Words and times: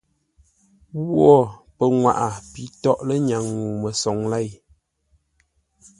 Nghwó 0.99 1.31
pənŋwaʼa 1.77 2.27
pi 2.51 2.63
tóghʼ 2.83 3.03
lə́nyaŋ 3.07 3.43
ŋuu 3.57 3.75
məsoŋ 3.81 4.17
lěi, 4.31 4.49